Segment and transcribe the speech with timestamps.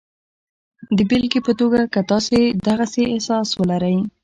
[0.97, 3.97] د بېلګې په توګه که تاسې د غسې احساس ولرئ